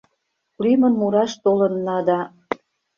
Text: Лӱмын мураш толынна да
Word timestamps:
Лӱмын 0.63 0.93
мураш 0.99 1.31
толынна 1.43 1.97
да 2.07 2.19